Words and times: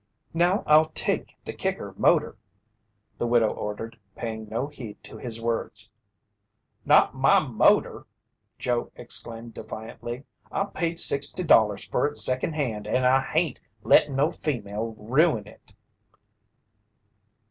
"Now 0.33 0.63
I'll 0.65 0.89
take 0.89 1.37
the 1.45 1.53
kicker 1.53 1.93
motor," 1.95 2.35
the 3.19 3.27
widow 3.27 3.49
ordered, 3.51 3.99
paying 4.15 4.49
no 4.49 4.65
heed 4.65 4.97
to 5.03 5.17
his 5.19 5.39
words. 5.39 5.91
"Not 6.85 7.13
my 7.13 7.39
motor!" 7.39 8.07
Joe 8.57 8.91
exclaimed 8.95 9.53
defiantly. 9.53 10.23
"I 10.51 10.63
paid 10.63 10.99
sixty 10.99 11.43
dollars 11.43 11.85
fer 11.85 12.07
it 12.07 12.17
secondhand 12.17 12.87
and 12.87 13.05
I 13.05 13.21
hain't 13.21 13.61
lettin' 13.83 14.15
no 14.15 14.31
female 14.31 14.95
ruin 14.97 15.45
it." 15.45 15.71